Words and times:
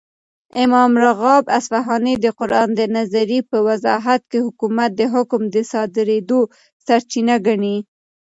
،امام 0.63 0.91
راغب 1.03 1.43
اصفهاني 1.57 2.13
دقران 2.25 2.69
دنظري 2.79 3.39
په 3.49 3.57
وضاحت 3.67 4.21
كې 4.31 4.39
حكومت 4.45 4.89
دحكم 5.01 5.41
دصادريدو 5.57 6.39
سرچينه 6.85 7.35
ګڼي 7.45 7.77